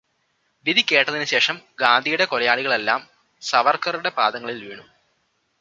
വിധി 0.65 0.85
കേട്ടതിനു 0.91 1.23
ശേഷം 1.23 1.61
ഗാന്ധിയുടെ 1.79 2.25
കൊലയാളികളെല്ലാം 2.25 3.01
സവർക്കറുടെ 3.41 4.09
പാദങ്ങിൽ 4.09 4.63
വീണു. 4.65 4.85